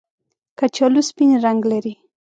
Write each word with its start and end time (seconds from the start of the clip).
کچالو 0.57 1.01
سپین 1.09 1.29
رنګ 1.45 1.61
لري 1.71 1.93